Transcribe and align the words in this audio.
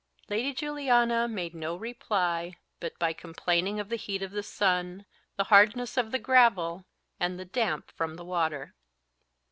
Lady 0.31 0.51
Juliana 0.51 1.27
made 1.27 1.53
no 1.53 1.75
reply 1.75 2.57
but 2.79 2.97
by 2.97 3.13
complaining 3.13 3.79
of 3.79 3.89
the 3.89 3.97
heat 3.97 4.23
of 4.23 4.31
the 4.31 4.41
sun, 4.41 5.05
the 5.35 5.43
hardness 5.53 5.95
of 5.95 6.09
the 6.11 6.17
gravel, 6.17 6.85
and 7.19 7.37
the 7.37 7.45
damp 7.45 7.91
from 7.91 8.15
the 8.15 8.25
water. 8.25 8.73